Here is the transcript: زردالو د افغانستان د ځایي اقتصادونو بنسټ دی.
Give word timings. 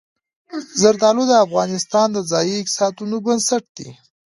زردالو 0.81 1.23
د 1.29 1.33
افغانستان 1.45 2.07
د 2.13 2.17
ځایي 2.31 2.53
اقتصادونو 2.57 3.15
بنسټ 3.25 3.63
دی. 3.77 3.89